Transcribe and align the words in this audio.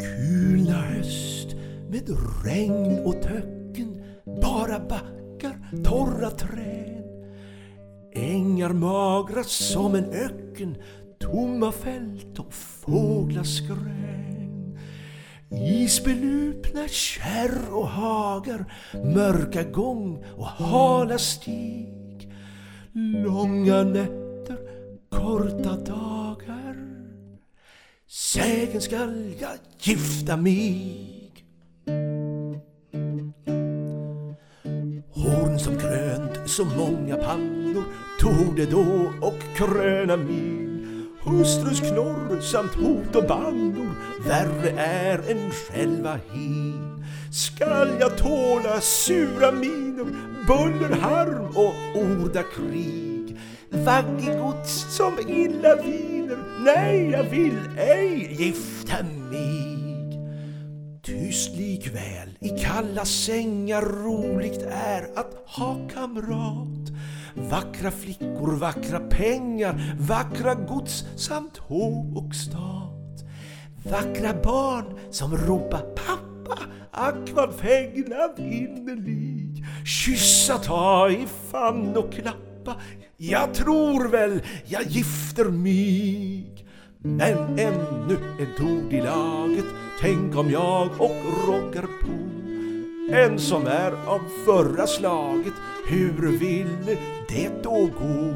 Kulna 0.00 0.72
höst 0.72 1.56
med 1.90 2.08
regn 2.44 2.98
och 3.04 3.22
töcken 3.22 4.02
Bara 4.42 4.78
backar, 4.78 5.82
torra 5.84 6.30
träd. 6.30 7.04
Ängar 8.12 8.72
magra 8.72 9.44
som 9.44 9.94
en 9.94 10.04
öken 10.04 10.76
Tomma 11.20 11.72
fält 11.72 12.38
och 12.38 12.52
fåglars 12.52 13.56
skrän. 13.56 14.78
Isbelupna 15.50 16.88
kärr 16.88 17.74
och 17.74 17.88
hagar 17.88 18.72
Mörka 18.94 19.62
gång 19.62 20.24
och 20.36 20.46
hala 20.46 21.18
stig. 21.18 22.32
Långa 22.92 23.82
nätter, 23.82 24.25
Sägen 28.08 28.80
skall 28.80 29.34
jag 29.40 29.50
gifta 29.78 30.36
mig. 30.36 31.32
Horn 35.14 35.58
som 35.58 35.78
krönt 35.78 36.50
så 36.50 36.64
många 36.64 37.16
pannor 37.16 37.84
torde 38.20 38.66
då 38.66 39.12
och 39.26 39.56
kröna 39.56 40.16
min. 40.16 41.06
Hustrus 41.24 41.80
knorr 41.80 42.40
samt 42.40 42.74
hot 42.74 43.16
och 43.16 43.24
bannor 43.28 43.94
värre 44.28 44.70
är 44.80 45.30
än 45.30 45.50
själva 45.50 46.20
hin. 46.32 47.04
Skall 47.32 47.88
jag 48.00 48.18
tåla 48.18 48.80
sura 48.80 49.52
miner, 49.52 50.06
buller, 50.46 50.96
harm 50.96 51.56
och 51.56 52.02
orda 52.02 52.42
krig? 52.42 53.15
Vaggegods 53.70 54.96
som 54.96 55.18
illa 55.28 55.76
viner, 55.76 56.38
nej 56.64 57.10
jag 57.10 57.24
vill 57.24 57.58
ej 57.78 58.34
gifta 58.38 58.96
mig. 59.02 59.66
Tyst 61.02 61.56
likväl. 61.56 62.38
I 62.40 62.48
kalla 62.48 63.04
sängar 63.04 63.82
roligt 63.82 64.62
är 64.62 65.18
att 65.18 65.34
ha 65.46 65.88
kamrat. 65.94 66.90
Vackra 67.34 67.90
flickor, 67.90 68.56
vackra 68.56 69.00
pengar, 69.00 69.96
vackra 69.98 70.54
gods 70.54 71.04
samt 71.16 71.56
hov 71.56 72.16
och 72.16 72.34
stat. 72.34 73.24
Vackra 73.90 74.34
barn 74.42 74.98
som 75.10 75.36
ropar 75.36 75.80
pappa, 75.80 76.58
ack 76.90 77.30
vad 77.34 77.54
fägnad 77.54 78.38
innerlig. 78.38 79.64
Kyssa, 79.84 80.58
ta 80.58 81.10
i 81.10 81.26
famn 81.52 81.96
och 81.96 82.12
klappa, 82.12 82.80
jag 83.16 83.54
tror 83.54 84.08
väl 84.08 84.42
jag 84.64 84.82
gifter 84.82 85.44
mig. 85.44 86.46
Men 86.98 87.38
ännu 87.58 88.16
en 88.40 88.56
tord 88.58 88.92
i 88.92 89.00
laget. 89.00 89.64
Tänk 90.00 90.36
om 90.36 90.50
jag 90.50 90.88
och 90.98 91.16
Roger 91.46 91.82
på 91.82 92.12
En 93.12 93.38
som 93.38 93.66
är 93.66 93.92
av 93.92 94.20
förra 94.44 94.86
slaget. 94.86 95.52
Hur 95.88 96.38
vill 96.38 96.98
det 97.28 97.62
då 97.62 97.90
gå? 97.98 98.34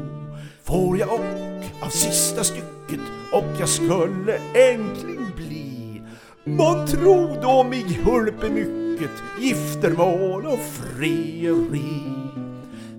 Får 0.63 0.97
jag 0.97 1.09
och 1.09 1.85
av 1.85 1.89
sista 1.89 2.43
stycket 2.43 2.99
Och 3.33 3.59
jag 3.59 3.69
skulle 3.69 4.37
äntligen 4.53 5.31
bli. 5.35 6.01
Man 6.43 6.87
tro 6.87 7.37
då 7.41 7.63
mig 7.63 7.99
hulpe 8.03 8.49
mycket 8.49 9.11
Giftermål 9.39 10.45
och 10.45 10.59
frieri. 10.59 12.40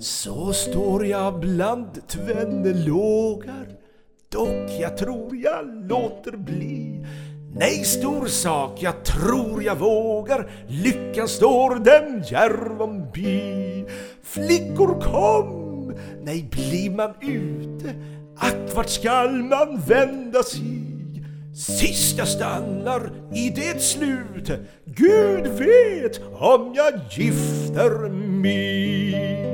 Så 0.03 0.53
står 0.53 1.07
jag 1.07 1.41
bland 1.41 2.09
tvenne 2.09 2.73
lågar 2.87 3.67
Dock 4.29 4.71
jag 4.81 4.97
tror 4.97 5.37
jag 5.37 5.89
låter 5.89 6.37
bli. 6.37 7.07
Nej, 7.55 7.85
stor 7.85 8.27
sak, 8.27 8.83
jag 8.83 9.05
tror 9.05 9.63
jag 9.63 9.77
vågar. 9.77 10.51
Lyckan 10.69 11.29
står 11.29 11.75
dem 11.75 12.23
djärvom 12.31 13.11
bi. 13.15 13.85
Flickor 14.23 15.01
kom! 15.01 15.95
Nej, 16.23 16.49
blir 16.51 16.91
man 16.91 17.15
ute 17.21 17.95
Ack, 18.37 18.75
vart 18.75 18.89
skall 18.89 19.33
man 19.33 19.81
vända 19.89 20.43
sig? 20.43 20.83
Sist 21.55 22.19
jag 22.19 22.29
stannar 22.29 23.13
i 23.35 23.51
det 23.51 23.83
slut. 23.83 24.51
Gud 24.85 25.47
vet 25.47 26.21
om 26.33 26.75
jag 26.75 26.93
gifter 27.11 28.09
mig. 28.11 29.52